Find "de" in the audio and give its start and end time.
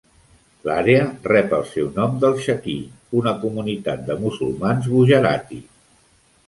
4.11-4.21